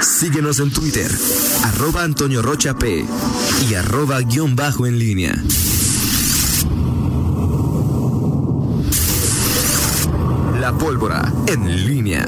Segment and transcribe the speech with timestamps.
[0.00, 1.10] Síguenos en Twitter,
[1.64, 3.04] arroba Antonio Rocha P
[3.68, 5.34] y arroba guion bajo en línea.
[10.60, 12.26] La pólvora en línea.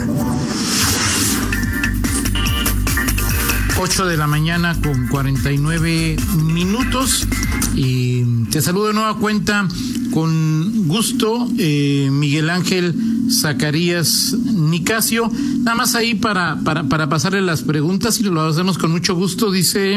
[3.82, 7.26] 8 de la mañana con 49 minutos.
[7.74, 9.66] Y te saludo de nueva cuenta
[10.12, 12.94] con gusto, eh, Miguel Ángel
[13.30, 15.30] Zacarías Nicasio.
[15.60, 19.50] Nada más ahí para, para, para pasarle las preguntas y lo hacemos con mucho gusto.
[19.50, 19.96] Dice,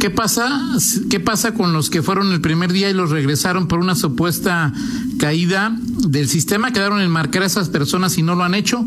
[0.00, 0.60] ¿qué pasa,
[1.08, 4.72] ¿qué pasa con los que fueron el primer día y los regresaron por una supuesta
[5.18, 6.72] caída del sistema?
[6.72, 8.84] ¿Quedaron en marcar a esas personas y no lo han hecho?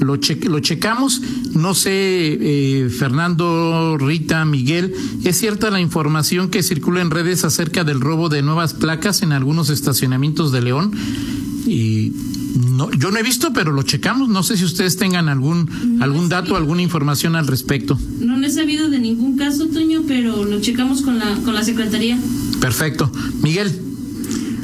[0.00, 0.18] Lo,
[0.48, 1.22] lo checamos.
[1.54, 7.84] No sé, eh, Fernando, Rita, Miguel, ¿es cierta la información que circula en redes acerca
[7.84, 10.92] del robo de nuevas placas en algunos estacionamientos de León?
[11.66, 12.12] Y
[12.70, 14.28] no, yo no he visto, pero lo checamos.
[14.28, 17.98] No sé si ustedes tengan algún algún dato, alguna información al respecto.
[18.20, 21.64] No, no he sabido de ningún caso, Toño, pero lo checamos con la con la
[21.64, 22.18] secretaría.
[22.60, 23.10] Perfecto,
[23.42, 23.82] Miguel.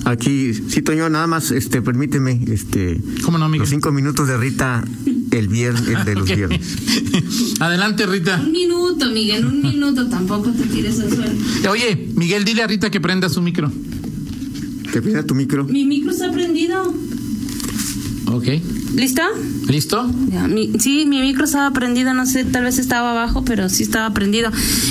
[0.04, 3.60] Aquí, sí, Toño, nada más, este, permíteme, este, ¿Cómo no, Miguel?
[3.60, 4.82] los cinco minutos de Rita
[5.32, 6.60] el viernes, el de los viernes.
[7.60, 8.40] Adelante, Rita.
[8.44, 11.32] Un minuto, Miguel, un minuto, tampoco te tires al suelo.
[11.70, 13.70] Oye, Miguel, dile a Rita que prenda su micro.
[14.92, 15.64] Que prenda tu micro.
[15.64, 16.92] Mi micro está prendido.
[18.26, 18.46] Ok.
[18.94, 19.22] ¿Listo?
[19.68, 20.10] ¿Listo?
[20.30, 23.82] Ya, mi- sí, mi micro estaba prendido, no sé, tal vez estaba abajo, pero sí
[23.82, 24.50] estaba prendido.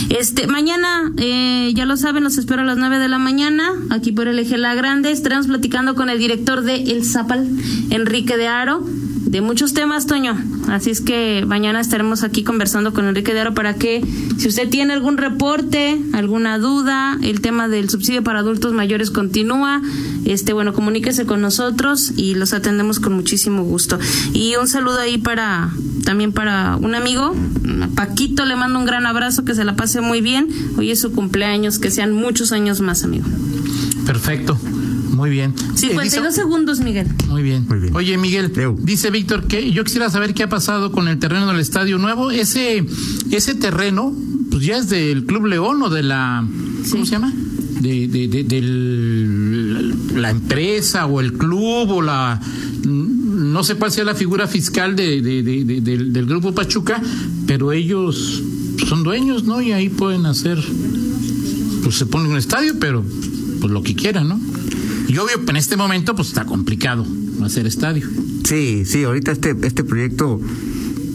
[0.09, 4.11] Este, mañana, eh, ya lo saben, los espero a las 9 de la mañana, aquí
[4.11, 5.11] por el Eje La Grande.
[5.11, 7.47] Estaremos platicando con el director de El Zapal,
[7.91, 8.83] Enrique de Aro,
[9.25, 10.37] de muchos temas, Toño.
[10.67, 14.03] Así es que mañana estaremos aquí conversando con Enrique de para que,
[14.37, 19.81] si usted tiene algún reporte, alguna duda, el tema del subsidio para adultos mayores continúa,
[20.25, 23.99] este, bueno, comuníquese con nosotros y los atendemos con muchísimo gusto.
[24.33, 25.71] Y un saludo ahí para,
[26.05, 27.35] también para un amigo,
[27.95, 30.47] Paquito, le mando un gran abrazo, que se la pase muy bien.
[30.77, 33.25] Hoy es su cumpleaños, que sean muchos años más, amigo.
[34.05, 34.57] Perfecto.
[35.21, 35.53] Muy bien.
[35.55, 37.07] Eh, 52 dice- segundos, Miguel.
[37.29, 37.65] Muy bien.
[37.69, 37.95] Muy bien.
[37.95, 38.75] Oye, Miguel, Leo.
[38.81, 42.31] dice Víctor que yo quisiera saber qué ha pasado con el terreno del Estadio Nuevo.
[42.31, 42.83] Ese
[43.29, 44.13] ese terreno,
[44.49, 46.43] pues ya es del Club León o de la
[46.89, 47.09] ¿cómo Sí.
[47.09, 47.31] se llama?
[47.81, 52.39] De, de, de- del- la empresa o el club o la
[52.83, 56.99] no sé cuál sea la figura fiscal de, de- de- de- del, del grupo Pachuca,
[57.45, 58.41] pero ellos
[58.87, 59.61] son dueños, ¿no?
[59.61, 60.57] Y ahí pueden hacer
[61.83, 63.03] pues se pone un estadio, pero
[63.59, 64.39] pues lo que quieran, ¿no?
[65.11, 67.05] Y obvio, en este momento pues está complicado
[67.43, 68.07] hacer estadio.
[68.45, 70.39] Sí, sí, ahorita este, este proyecto,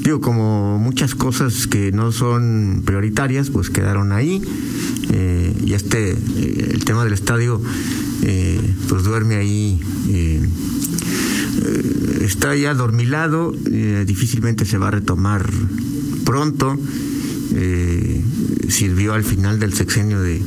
[0.03, 4.43] digo, como muchas cosas que no son prioritarias, pues quedaron ahí.
[5.15, 7.59] eh, y este, eh, el tema del estadio,
[8.21, 9.81] eh, pues duerme ahí.
[10.11, 10.47] eh,
[12.21, 13.53] está ya dormilado,
[14.05, 15.49] difícilmente se va a retomar
[16.27, 16.79] pronto.
[18.69, 20.43] sirvió al final del sexenio de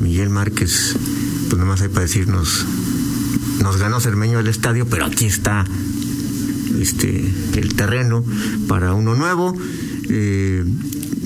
[0.00, 0.94] Miguel Márquez,
[1.50, 2.64] pues nomás hay para decirnos
[3.62, 5.64] nos ganó Cermeño el estadio, pero aquí está
[6.80, 8.24] este el terreno
[8.68, 9.54] para uno nuevo.
[10.08, 10.64] eh,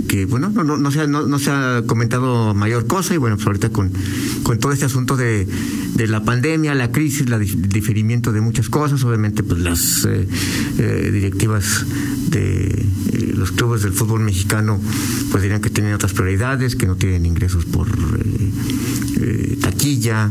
[0.08, 3.36] que bueno, no, no, no, se ha, no, se ha comentado mayor cosa y bueno,
[3.36, 3.90] pues ahorita con,
[4.42, 5.46] con todo este asunto de,
[5.94, 10.28] de la pandemia, la crisis, la, el diferimiento de muchas cosas, obviamente pues las eh,
[10.78, 11.86] eh, directivas
[12.28, 12.84] de
[13.44, 14.80] los clubes del fútbol mexicano
[15.30, 18.50] pues dirían que tienen otras prioridades, que no tienen ingresos por eh,
[19.20, 20.30] eh, taquilla,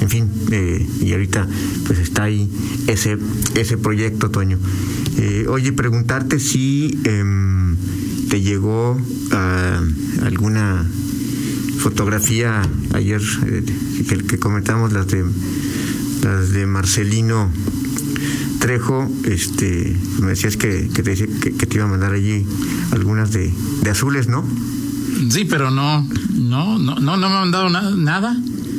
[0.00, 1.46] en fin, eh, y ahorita
[1.86, 2.50] pues está ahí
[2.88, 3.16] ese,
[3.54, 4.58] ese proyecto, Toño.
[5.48, 7.76] Oye, preguntarte si em,
[8.28, 9.00] te llegó
[10.22, 10.84] alguna
[11.78, 13.22] fotografía ayer
[14.08, 15.24] que, que comentamos, las de
[16.22, 17.50] las de Marcelino
[18.58, 22.44] Trejo, este, me decías que, que te, que, que te iba a mandar allí
[22.90, 23.52] algunas de,
[23.82, 24.44] de azules, ¿no?
[25.30, 28.36] Sí, pero no, no, no, no, no me han dado na- nada,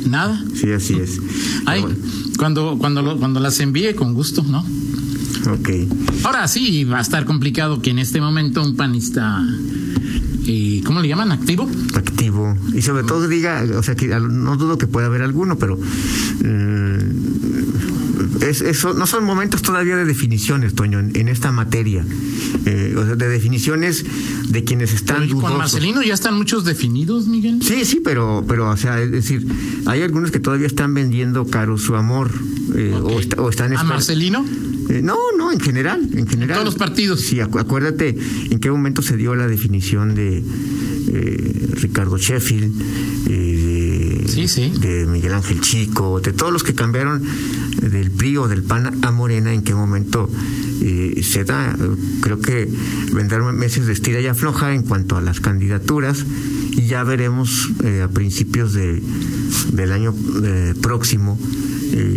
[0.08, 0.44] nada.
[0.54, 1.20] Sí, así es.
[1.66, 1.84] Ay,
[2.38, 4.60] cuando, cuando, lo- cuando las envíe con gusto, ¿no?
[5.52, 5.70] ok.
[6.26, 9.42] Ahora sí, va a estar complicado que en este momento un panista,
[10.46, 11.32] eh, ¿cómo le llaman?
[11.32, 11.70] ¿Activo?
[11.96, 15.78] activo y sobre todo diga, o sea, que no dudo que pueda haber alguno, pero
[16.44, 17.12] eh,
[18.42, 22.06] es, eso no son momentos todavía de definiciones, Toño, en, en esta materia,
[22.66, 24.04] Eh, o sea, de definiciones
[24.50, 25.58] de quienes están Pero con.
[25.58, 27.62] Marcelino ya están muchos definidos, Miguel.
[27.64, 29.46] Sí, sí, pero, pero, o sea, es decir,
[29.86, 32.30] hay algunos que todavía están vendiendo caro su amor
[32.76, 33.12] eh, Ok.
[33.12, 34.46] o, está- o están ¿A Marcelino?
[34.90, 36.56] Eh, no, no, en general, en general.
[36.58, 37.22] todos los partidos.
[37.22, 38.18] Sí, acu- acuérdate
[38.50, 40.44] en qué momento se dio la definición de
[41.12, 42.74] eh, Ricardo Sheffield,
[43.30, 43.59] eh,
[44.30, 44.72] Sí, sí.
[44.80, 47.24] de Miguel Ángel Chico, de todos los que cambiaron
[47.82, 50.30] del PRI o del PAN a Morena, en qué momento
[50.82, 51.76] eh, se da.
[52.22, 52.70] Creo que
[53.14, 56.26] vendrán meses de estira y afloja en cuanto a las candidaturas
[56.72, 59.02] y ya veremos eh, a principios de,
[59.74, 61.38] del año eh, próximo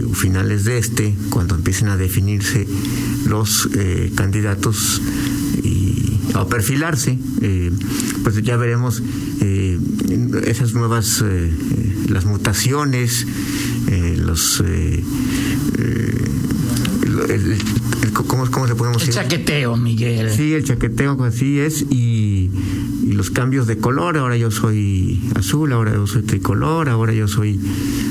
[0.09, 2.69] o finales de este, cuando empiecen a definirse
[3.27, 3.69] los
[4.15, 5.01] candidatos
[5.65, 7.19] y a perfilarse,
[8.23, 9.03] pues ya veremos
[9.43, 9.79] eh,
[10.47, 13.27] esas nuevas, eh, eh, las mutaciones,
[13.89, 14.63] eh, los...
[14.65, 15.03] eh,
[15.79, 16.25] eh,
[17.05, 19.23] el- el- el- ¿cómo, ¿Cómo se podemos El decir?
[19.23, 20.31] chaqueteo, Miguel.
[20.31, 22.51] Sí, el chaqueteo, así es, y,
[23.05, 27.29] y los cambios de color, ahora yo soy azul, ahora yo soy tricolor, ahora yo
[27.29, 27.59] soy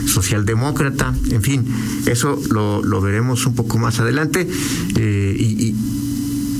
[0.05, 1.65] socialdemócrata, en fin,
[2.05, 4.47] eso lo, lo veremos un poco más adelante,
[4.97, 5.75] eh, y, y,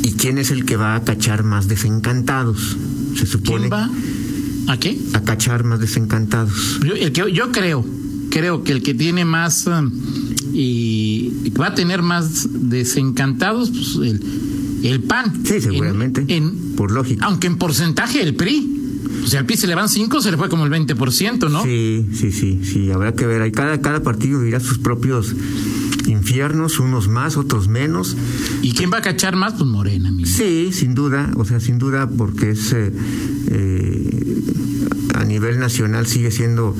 [0.07, 2.77] y quién es el que va a cachar más desencantados,
[3.18, 3.89] se supone, ¿Quién va?
[4.71, 4.97] ¿A qué?
[5.13, 6.79] a cachar más desencantados.
[6.85, 7.85] Yo, el que, yo creo,
[8.29, 9.91] creo que el que tiene más um,
[10.53, 14.21] y va a tener más desencantados, pues el,
[14.83, 15.41] el PAN.
[15.44, 17.25] Sí, seguramente, En- en- por lógica.
[17.25, 18.77] aunque en porcentaje el PRI.
[19.23, 21.63] O sea, al PRI se le van 5, se le fue como el 20%, ¿no?
[21.63, 23.41] Sí, sí, sí, sí, habrá que ver.
[23.41, 25.35] Ahí cada, cada partido vivirá sus propios
[26.07, 28.18] infiernos, unos más, otros menos.
[28.62, 29.53] ¿Y quién va a cachar más?
[29.53, 30.27] Pues Morena, Miguel.
[30.31, 32.91] Sí, sin duda, o sea, sin duda, porque es eh,
[33.50, 33.81] eh,
[35.57, 36.75] nacional sigue siendo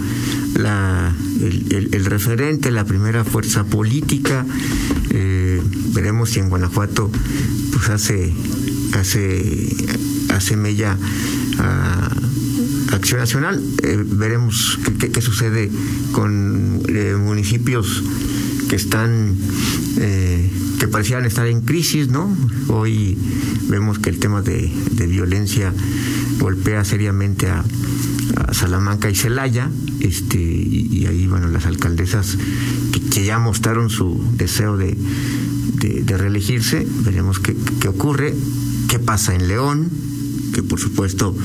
[0.56, 4.46] la, el, referente, la primera fuerza política.
[5.10, 5.62] Eh,
[5.94, 7.12] veremos si en Guanajuato
[7.74, 8.34] pues hace
[8.94, 9.76] hace
[10.30, 10.98] hace mella
[11.60, 12.12] a
[12.94, 13.62] Acción Nacional.
[13.84, 15.70] Eh, veremos qué, sucede
[16.12, 18.04] con eh, municipios
[18.70, 19.36] que están
[20.80, 22.36] que parecían estar en crisis, ¿no?
[22.68, 23.16] Hoy
[23.70, 25.72] vemos que el tema de, de violencia
[26.40, 27.64] golpea seriamente a,
[28.36, 29.70] a Salamanca y Celaya,
[30.00, 32.38] este, y, ahí bueno las alcaldesas
[33.12, 34.98] que, ya mostraron su deseo de,
[35.76, 38.34] de, de reelegirse, veremos qué, qué ocurre,
[38.88, 39.90] qué pasa en León,
[40.54, 41.36] que por supuesto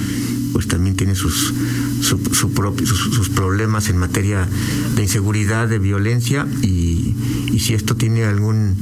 [0.52, 1.52] pues también tiene sus
[2.00, 4.48] su, su propio- sus, sus problemas en materia
[4.94, 7.14] de inseguridad, de violencia y,
[7.52, 8.74] y si esto tiene algún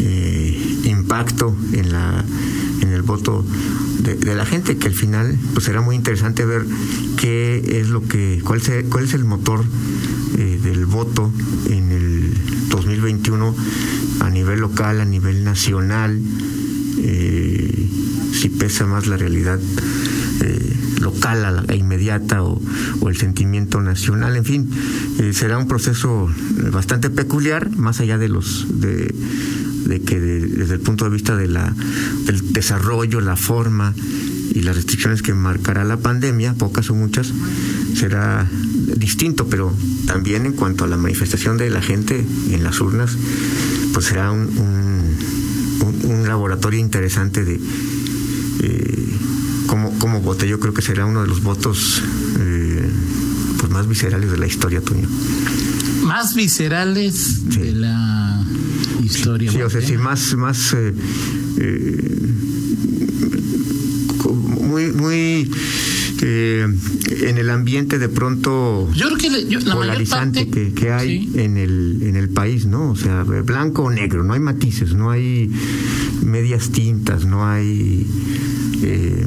[0.00, 2.22] eh, impacto en la
[2.80, 3.44] en el voto
[4.00, 6.64] de, la gente que al final pues será muy interesante ver
[7.16, 9.64] qué es lo que cuál es, cuál es el motor
[10.38, 11.32] eh, del voto
[11.68, 12.34] en el
[12.68, 13.54] 2021
[14.20, 16.20] a nivel local, a nivel nacional
[16.98, 17.88] eh,
[18.32, 19.58] si pesa más la realidad
[20.42, 22.60] eh, local e inmediata o,
[23.00, 24.70] o el sentimiento nacional, en fin,
[25.32, 26.28] será un proceso
[26.72, 29.14] bastante peculiar, más allá de los de,
[29.86, 31.72] de que de- desde el punto de vista de la,
[32.26, 33.94] del desarrollo, la forma
[34.54, 37.32] y las restricciones que marcará la pandemia, pocas o muchas,
[37.94, 38.48] será
[38.96, 39.72] distinto, pero
[40.06, 43.10] también en cuanto a la manifestación de la gente en las urnas,
[43.92, 44.48] pues será un,
[46.04, 47.60] un, laboratorio interesante de
[48.62, 49.08] eh,
[49.66, 50.22] cómo, cómo.
[50.44, 52.02] Yo creo que será uno de los votos
[52.38, 52.88] eh,
[53.58, 55.08] pues más viscerales de la historia, Toño.
[56.02, 57.60] Más viscerales Sí.
[57.60, 58.05] de la
[59.06, 59.50] historia.
[59.50, 60.92] Sí, o sea, sí, más, más eh,
[61.58, 62.20] eh,
[64.60, 65.50] muy, muy
[66.22, 66.66] eh,
[67.22, 70.72] en el ambiente de pronto Yo creo que le- yo- la mayor polarizante parte que,
[70.72, 71.40] que hay Sí.
[71.40, 72.90] en el en el país, ¿no?
[72.90, 75.50] O sea, blanco o negro, no hay matices, no hay
[76.22, 78.06] medias tintas, no hay
[78.82, 79.26] eh,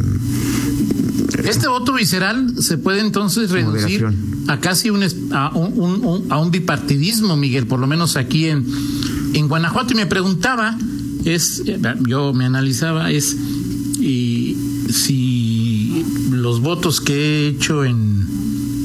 [1.44, 4.16] Este voto visceral se puede entonces reducir Moderación.
[4.50, 8.66] a casi un, a un- a un bipartidismo, Miguel, por lo menos aquí en,
[9.34, 9.94] en Guanajuato.
[9.94, 10.78] Y me preguntaba,
[11.26, 11.64] es,
[12.08, 13.36] yo me analizaba, es
[14.00, 14.56] y
[14.90, 18.28] si los votos que he hecho en,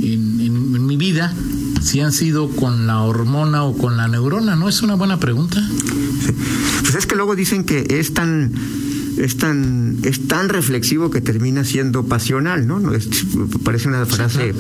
[0.02, 1.32] en, mi vida,
[1.80, 4.68] si han sido con la hormona o con la neurona, ¿no?
[4.68, 5.66] Es una buena pregunta.
[6.82, 8.52] Pues es que luego dicen que es tan
[9.16, 12.92] es tan es tan reflexivo que termina siendo pasional, ¿no?
[12.94, 13.09] Es-
[13.64, 14.54] parece una frase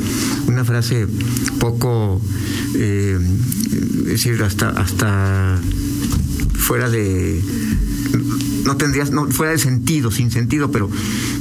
[0.46, 1.06] una frase
[1.58, 2.20] poco
[2.76, 3.18] eh,
[4.04, 5.58] es decir hasta hasta
[6.56, 7.40] fuera de
[8.64, 10.88] no tendrías no fuera de sentido sin sentido pero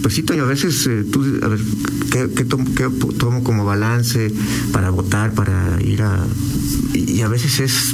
[0.02, 1.60] pues sí Toño a veces eh, tú a ver
[2.12, 4.32] ¿qué, qué tomo, qué tomo como balance
[4.72, 6.26] para votar para ir a
[6.94, 7.94] y, y a veces es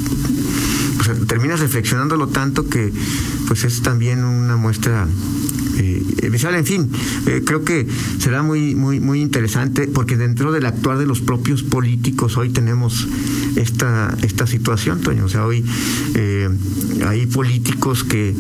[1.00, 2.92] o sea, terminas reflexionándolo tanto que
[3.50, 5.08] pues es también una muestra
[5.80, 6.92] eh, visual, en fin,
[7.26, 7.88] eh, creo que
[8.20, 13.08] será muy, muy, muy interesante porque dentro del actuar de los propios políticos hoy tenemos
[13.56, 15.26] esta, esta situación, Toño.
[15.26, 15.66] O sea, hoy
[16.14, 16.48] eh,
[17.08, 18.36] hay políticos que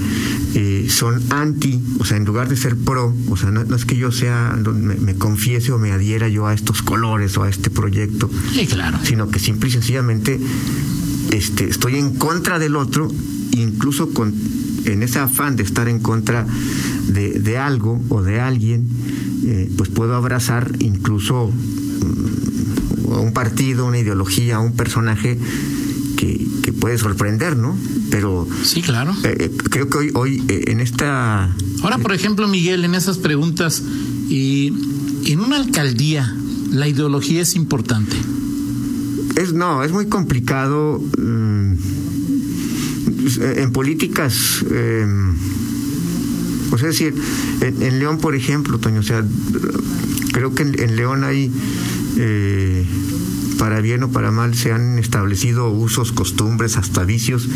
[0.53, 3.97] eh, son anti, o sea, en lugar de ser pro, o sea, no, es que
[3.97, 7.71] yo sea, me, me, confiese o me adhiera yo a estos colores o a este
[7.71, 8.99] proyecto, sí, claro.
[9.03, 10.39] sino que simple y sencillamente
[11.31, 13.11] este, estoy en contra del otro,
[13.51, 14.33] incluso con,
[14.85, 16.45] en ese afán de estar en contra
[17.07, 18.87] de, de algo o de alguien,
[19.45, 25.37] eh, pues puedo abrazar incluso mm, un partido, una ideología, un personaje
[26.17, 27.77] que, que puede sorprender, ¿no?
[28.09, 29.15] Pero sí, claro.
[29.23, 31.55] Eh, eh, creo que hoy, hoy en esta.
[31.81, 33.83] Ahora, por ejemplo, Miguel, en esas preguntas,
[34.29, 34.73] y
[35.25, 36.35] en una alcaldía,
[36.71, 38.15] la ideología es importante.
[39.35, 41.01] Es no, es muy complicado.
[41.17, 41.73] Mm,
[43.37, 44.65] en políticas.
[44.71, 45.05] Eh,
[46.69, 47.15] pues es decir,
[47.61, 49.25] en, León, por ejemplo, Toño, o sea,
[50.31, 51.51] creo que en, León hay,
[52.17, 52.85] eh,
[53.57, 57.49] para bien o para mal, se han establecido usos, costumbres, hasta vicios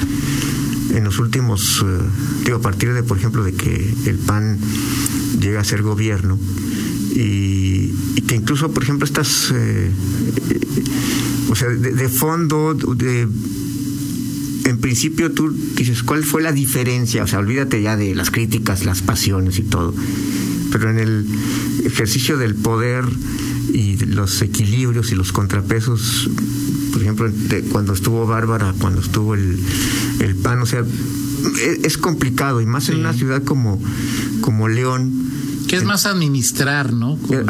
[0.93, 2.01] en los últimos, eh,
[2.45, 4.57] digo, a partir de, por ejemplo, de que el PAN
[5.39, 6.39] llega a ser gobierno
[7.11, 7.93] y,
[8.27, 9.91] que incluso, por ejemplo, estas, eh,
[11.49, 13.27] o sea, de, de fondo, de
[14.65, 17.23] en principio tú dices, ¿cuál fue la diferencia?
[17.23, 19.93] O sea, olvídate ya de las críticas, las pasiones y todo.
[20.71, 21.27] Pero en el
[21.85, 23.05] ejercicio del poder
[23.73, 26.29] y los equilibrios y los contrapesos,
[26.91, 27.31] por ejemplo,
[27.71, 29.59] cuando estuvo Bárbara, cuando estuvo el,
[30.19, 33.81] el PAN, o sea, e, es, complicado y más en una ciudad como,
[34.41, 35.11] como León.
[35.67, 37.17] Que es más administrar, ¿no?
[37.31, 37.45] Eh,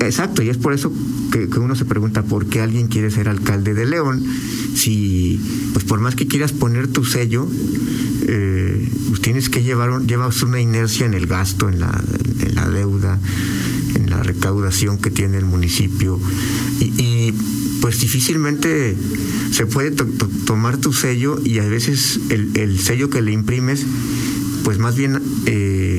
[0.00, 0.92] exacto, y es por eso
[1.30, 4.24] que, uno se pregunta por qué alguien quiere ser alcalde de León
[4.74, 5.40] si,
[5.72, 7.48] pues por más que quieras poner tu sello,
[8.26, 11.90] eh, pues tienes que llevar llevas una inercia en el gasto, en la,
[12.72, 13.18] deuda,
[13.94, 16.20] en la recaudación que tiene el municipio.
[16.80, 17.32] Y,
[17.80, 18.96] pues difícilmente
[19.52, 23.86] se puede tomar tu sello y a veces el, el, sello que le imprimes,
[24.64, 25.20] pues más bien...
[25.46, 25.97] Eh,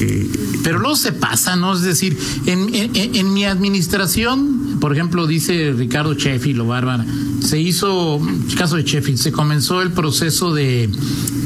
[0.00, 0.28] eh,
[0.62, 1.74] pero luego se pasa, ¿no?
[1.74, 7.06] Es decir, en, en mi administración por ejemplo, dice Ricardo Sheffield o Bárbara,
[7.40, 8.20] se hizo,
[8.58, 10.90] caso de Sheffield, se comenzó el proceso de,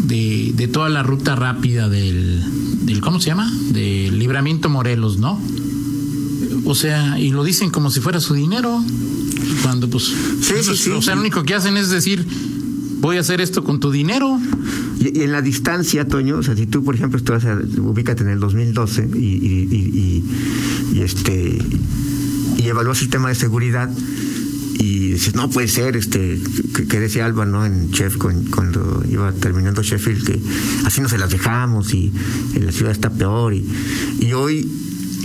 [0.04, 2.42] de, toda la ruta rápida del,
[2.84, 3.48] del, ¿cómo se llama?
[3.70, 5.40] Del libramiento Morelos, ¿no?
[6.64, 8.82] O sea, y lo dicen como si fuera su dinero,
[9.62, 12.26] cuando pues, sí, sí, sí, o sea, lo único que hacen es decir,
[13.00, 14.40] voy a hacer esto con tu dinero.
[14.98, 17.44] Y, en la distancia, Toño, o sea, si tú, por ejemplo, estás,
[17.78, 21.58] ubícate en el 2012 y, y, este
[22.56, 23.88] y evalúas el tema de seguridad
[24.78, 26.40] y dices, no puede ser, este,
[26.88, 27.64] que, decía Alba, ¿no?
[27.64, 30.40] En Chef, cuando iba terminando Sheffield, que
[30.84, 32.12] así no se las dejamos y,
[32.60, 33.54] la ciudad está peor.
[33.54, 33.64] Y,
[34.20, 34.68] y hoy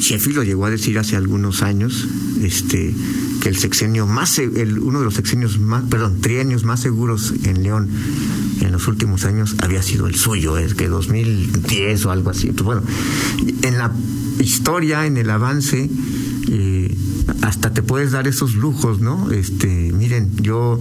[0.04, 2.08] Sheffield lo llegó a decir hace algunos años,
[2.42, 2.94] este,
[3.42, 7.64] que el sexenio más, el, uno de los sexenios más, perdón, trienios más seguros en
[7.64, 7.90] León
[8.62, 12.52] en los últimos años había sido el suyo, es que 2010 o algo así.
[12.52, 12.84] Pues bueno,
[13.62, 13.92] en la
[14.40, 15.90] historia, en el avance,
[16.50, 16.96] eh,
[17.42, 19.32] hasta te puedes dar esos lujos, ¿no?
[19.32, 20.80] Este, miren, yo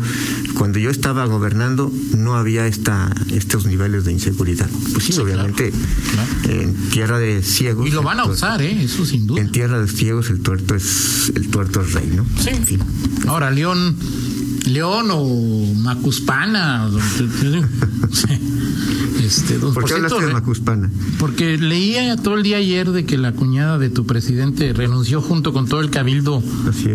[0.56, 4.68] cuando yo estaba gobernando no había esta estos niveles de inseguridad.
[4.92, 5.72] Pues sí, obviamente
[6.48, 7.86] en tierra de ciegos.
[7.86, 8.84] Y lo van a usar, ¿eh?
[8.84, 9.40] Eso sin duda.
[9.40, 12.24] En tierra de ciegos el tuerto es el tuerto es rey, ¿no?
[12.40, 12.50] Sí.
[12.50, 12.80] En fin.
[13.26, 13.96] Ahora León
[14.66, 16.88] León o Macuspana.
[19.22, 20.90] Este, ¿Por, qué hablaste de Macuspana?
[21.18, 25.52] Porque leía todo el día ayer de que la cuñada de tu presidente renunció junto
[25.52, 26.42] con todo el cabildo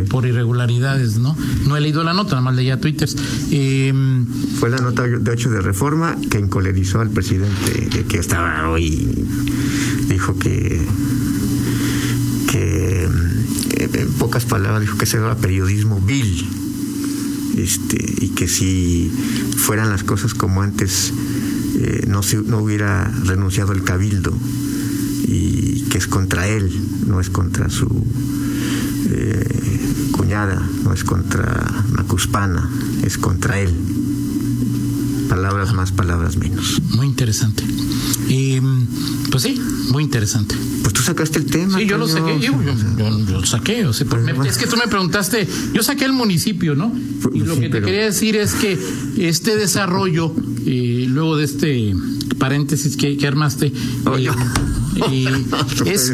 [0.10, 1.38] por irregularidades, ¿no?
[1.66, 3.16] No he leído la nota, nada más leía twitters.
[3.50, 4.26] Em,
[4.60, 9.26] Fue la nota de hecho de reforma que encolerizó al presidente que estaba hoy,
[10.10, 10.86] dijo que
[12.52, 16.46] que en pocas palabras dijo que ese era periodismo vil
[17.58, 19.12] este y que si
[19.58, 21.14] fueran las cosas como antes
[21.80, 24.34] eh, no, no hubiera renunciado el cabildo
[25.28, 26.72] y que es contra él,
[27.06, 27.88] no es contra su
[29.10, 32.70] eh, cuñada, no es contra Macuspana,
[33.04, 33.74] es contra él.
[35.30, 36.82] Palabras más, palabras menos.
[36.96, 37.64] Muy interesante.
[38.28, 38.60] Y,
[39.32, 39.60] pues sí,
[39.92, 40.56] muy interesante.
[40.82, 41.78] Pues tú sacaste el tema.
[41.78, 42.54] Sí, yo lo saqué, yo,
[43.10, 43.86] lo saqué.
[43.86, 44.08] O sea,
[44.46, 46.94] es que tú me preguntaste, yo saqué el municipio, ¿no?
[47.34, 48.78] Y lo que te quería decir es que
[49.18, 50.34] este desarrollo,
[50.66, 51.96] eh, luego de este
[52.38, 53.72] paréntesis que, armaste,
[54.06, 54.30] oh, eh,
[55.86, 56.14] es,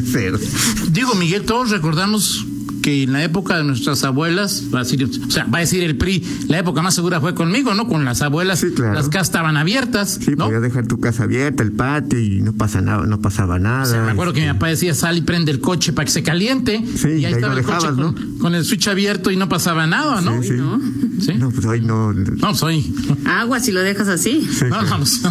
[0.91, 2.45] digo, Miguel, todos recordamos
[2.83, 5.83] que en la época de nuestras abuelas, va a decir, o sea, va a decir
[5.83, 7.87] el PRI, la época más segura fue conmigo, ¿no?
[7.87, 8.93] Con las abuelas, Sí, claro.
[8.93, 10.45] las casas estaban abiertas, Sí, ¿no?
[10.45, 13.83] podías dejar tu casa abierta, el patio y no pasa nada, no pasaba nada.
[13.83, 16.05] O sea, me acuerdo que mi este, papá decía, sal y prende el coche para
[16.05, 16.83] que se caliente.
[16.95, 19.37] Sí, y ahí ahí estaba lo el coche dejabas, con, con el switch abierto y
[19.37, 20.41] no pasaba nada, ¿no?
[20.43, 20.53] Sí, sí.
[20.55, 20.79] ¿no?
[21.19, 21.33] ¿Sí?
[21.35, 22.11] No, pues hoy no.
[22.11, 22.93] No, soy.
[23.25, 24.45] Agua si lo dejas así.
[24.51, 25.21] Sí, No, no, no, sí,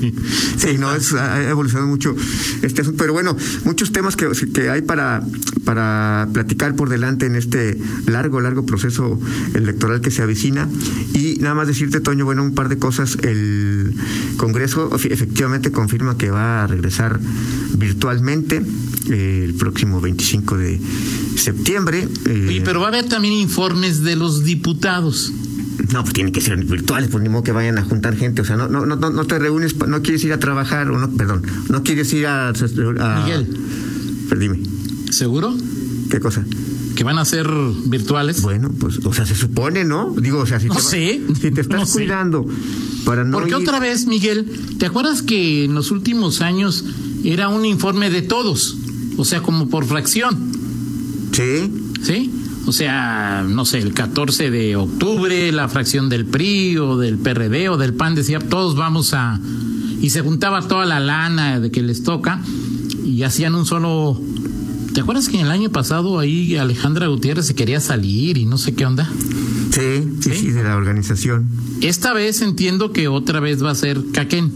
[0.00, 0.14] sí.
[0.58, 2.14] Sí, no, es, ha evolucionado mucho
[2.62, 2.98] este asunto.
[2.98, 5.22] Pero bueno, muchos temas que, que hay para,
[5.64, 9.20] para platicar por delante en este largo, largo proceso
[9.54, 10.68] electoral que se avecina.
[11.14, 13.16] Y nada más decirte, Toño, bueno, un par de cosas.
[13.22, 13.94] El
[14.36, 17.20] Congreso efe- efectivamente confirma que va a regresar
[17.76, 18.62] virtualmente
[19.10, 20.80] eh, el próximo 25 de
[21.36, 22.08] septiembre.
[22.26, 25.32] Eh, Oye, pero va a haber también informes de los diputados.
[25.92, 28.42] No, pues tienen que ser virtuales, por ni modo que vayan a juntar gente.
[28.42, 31.10] O sea, no, no, no, no te reúnes, no quieres ir a trabajar, o no,
[31.10, 32.48] perdón, no quieres ir a.
[32.48, 33.46] a Miguel.
[34.28, 34.60] Pero dime,
[35.10, 35.54] ¿Seguro?
[36.10, 36.44] ¿qué cosa?
[36.96, 37.46] Que van a ser
[37.86, 38.42] virtuales.
[38.42, 40.12] Bueno, pues, o sea, se supone, ¿no?
[40.18, 41.20] Digo, o sea, si, No te, sé.
[41.40, 41.92] si te estás No sé.
[41.92, 42.44] cuidando
[43.04, 43.38] para no.
[43.38, 46.84] Porque ir- otra vez, Miguel, ¿te acuerdas que en los últimos años
[47.22, 48.76] era un informe de todos?
[49.18, 50.36] O sea, como por fracción,
[51.32, 51.70] Sí,
[52.02, 52.30] ¿sí?
[52.66, 57.68] O sea, no sé, el 14 de octubre, la fracción del PRI o del PRD
[57.68, 59.38] o del PAN decía, todos vamos a...
[60.00, 62.40] Y se juntaba toda la lana de que les toca
[63.04, 64.20] y hacían un solo...
[64.96, 68.56] ¿Te acuerdas que en el año pasado ahí Alejandra Gutiérrez se quería salir y no
[68.56, 69.06] sé qué onda?
[69.70, 69.80] sí,
[70.22, 70.36] sí, ¿Sí?
[70.36, 71.50] sí, de la organización.
[71.82, 74.50] Esta vez entiendo que otra vez va a ser Caquén.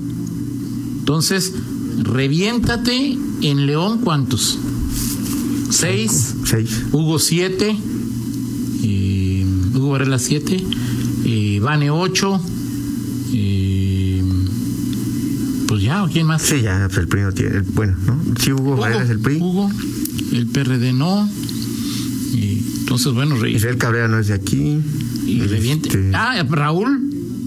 [1.01, 1.53] Entonces,
[1.99, 4.59] reviéntate en León, ¿cuántos?
[5.69, 6.85] Seis, Seis.
[6.91, 7.77] Hugo siete,
[8.83, 9.45] eh,
[9.75, 10.65] Hugo Varela siete,
[11.27, 12.41] eh, Vane ocho,
[13.35, 14.25] eh,
[15.69, 16.41] pues ya, ¿o quién más?
[16.41, 17.61] Sí, ya, pues el PRI no tiene.
[17.75, 18.23] Bueno, ¿no?
[18.41, 19.37] Sí, Hugo, Varela es el PRI.
[19.37, 19.71] Hugo,
[20.33, 21.29] el PRD no.
[22.33, 24.81] Y entonces, bueno, re- Israel Cabrera no es de aquí.
[25.27, 25.89] y reviente.
[25.89, 27.01] Este, Ah, Raúl.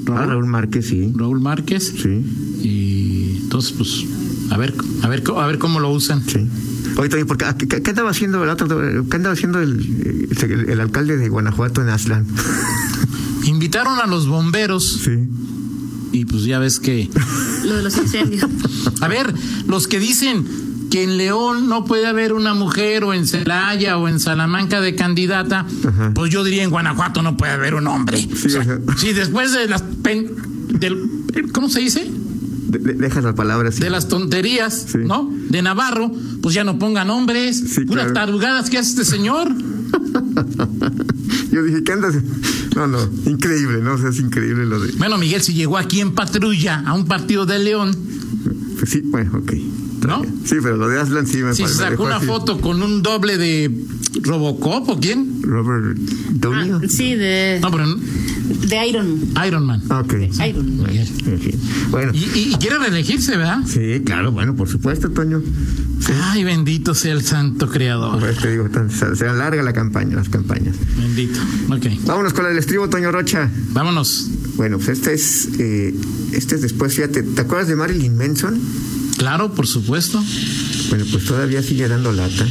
[0.08, 1.12] ah, Raúl Márquez, sí.
[1.16, 1.94] Raúl Márquez.
[2.02, 2.24] Sí,
[2.68, 4.06] Y entonces, pues,
[4.52, 6.24] a ver, a ver, a ver cómo lo usan.
[6.28, 6.40] sí.
[6.98, 8.68] Oye, Toño, porque, ah, ¿qué, qué andaba haciendo el otro,
[9.10, 12.26] qué andaba haciendo el, el, el alcalde de Guanajuato en Aslan?
[13.46, 15.28] Invitaron a los bomberos Sí.
[16.12, 17.10] y pues ya ves que,
[17.66, 18.46] Lo de los incendios.
[19.02, 19.34] a ver,
[19.68, 20.46] los que dicen
[20.94, 24.94] que en León no puede haber una mujer o en Celaya o en Salamanca de
[24.94, 26.12] candidata, Ajá.
[26.14, 28.20] pues yo diría en Guanajuato no puede haber un hombre.
[28.20, 30.30] Sí, O sea, si después de las pen-
[30.70, 32.08] del, ¿cómo se dice?
[32.68, 33.82] De- de- deja la palabra así.
[33.82, 35.00] De las tonterías, Sí.
[35.00, 35.34] ¿no?
[35.50, 36.12] De Navarro,
[36.44, 38.28] pues ya no pongan hombres, Sí, puras claro.
[38.28, 39.48] tarugadas que hace este señor.
[41.52, 42.14] Yo dije, ¿qué andas?
[42.76, 43.94] No, no, increíble, ¿no?
[43.94, 44.92] O sea, es increíble lo de.
[44.94, 47.96] Bueno, Miguel, si llegó aquí en patrulla a un partido de León,
[48.78, 49.54] Pues sí, bueno, ok.
[50.06, 50.22] ¿No?
[50.46, 51.68] Sí, pero lo de Aslan sí me parece.
[51.68, 53.72] se sacó una foto con un doble de
[54.22, 55.42] Robocop o quién?
[55.42, 56.72] Robert Downey.
[56.72, 59.20] Ah, sí, de, No, pero de Iron.
[59.48, 59.82] Iron Man.
[59.92, 60.14] Ok.
[60.48, 60.78] Iron.
[60.78, 61.08] Muy bien.
[61.26, 61.60] En fin.
[61.90, 63.60] Bueno, Y, y- y quiere reelegirse, ¿verdad?
[63.66, 65.42] sí, claro, bueno, por supuesto, Toño.
[66.24, 68.20] Ay, bendito sea el santo creador.
[68.20, 70.76] Pues te digo, tan- será larga la campaña, las campañas.
[70.98, 71.40] Bendito.
[71.70, 71.86] Ok.
[72.06, 73.50] Vámonos con el estribo, Toño Rocha.
[73.70, 74.30] Vámonos.
[74.56, 75.96] Bueno, pues este es, eh,
[76.34, 78.60] este es después, fíjate, ¿te acuerdas de Marilyn Manson?
[79.18, 80.24] Claro, por supuesto.
[80.90, 82.48] Bueno, pues todavía sigue dando lata.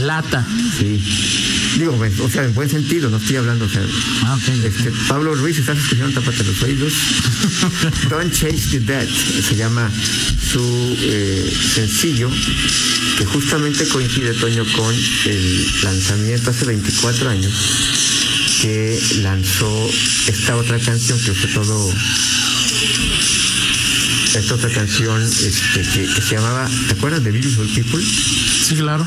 [0.00, 0.46] Lata.
[0.78, 1.00] Sí.
[1.78, 3.82] Digo, bueno, o sea, en buen sentido, no estoy hablando, o sea,
[4.24, 4.38] Ah.
[4.46, 6.92] Este, Pablo Ruiz, estás escuchando, tápate los oídos.
[8.10, 9.08] Don't Chase the Dead
[9.48, 9.90] se llama
[10.52, 12.30] su eh, sencillo,
[13.16, 14.94] que justamente coincide, Toño, con
[15.26, 17.52] el lanzamiento hace 24 años
[18.60, 19.90] que lanzó
[20.28, 21.92] esta otra canción que fue todo.
[24.34, 28.02] Esta otra canción este, que, que se llamaba, ¿te acuerdas de Beautiful People?
[28.02, 29.06] Sí, claro.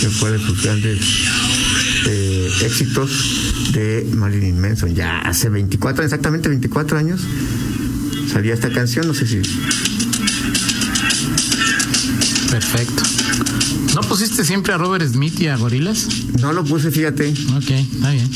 [0.00, 0.98] que fue de sus grandes
[2.06, 3.10] eh, éxitos
[3.72, 4.94] de Marilyn Manson.
[4.94, 7.20] Ya hace 24, exactamente 24 años,
[8.30, 9.40] salía esta canción, no sé si...
[12.50, 13.02] Perfecto.
[13.94, 16.06] ¿No pusiste siempre a Robert Smith y a Gorilas?
[16.40, 18.30] No lo puse, fíjate, Ok, está bien.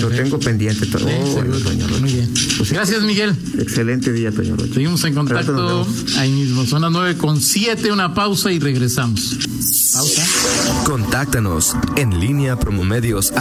[0.00, 0.86] Lo tengo pendiente.
[0.86, 1.08] todo.
[1.08, 1.58] Sí, Oh, bueno, seguro.
[1.60, 2.00] Toño Rocha.
[2.00, 2.30] Muy bien.
[2.56, 2.74] Pues sí.
[2.74, 3.34] Gracias, Miguel.
[3.58, 4.74] Excelente día, Toño Rocha.
[4.74, 5.86] Seguimos en contacto
[6.18, 6.64] ahí mismo.
[6.66, 9.36] Son las nueve con siete, una pausa y regresamos.
[9.92, 10.22] Pausa.
[10.84, 13.32] Contáctanos en línea promomedios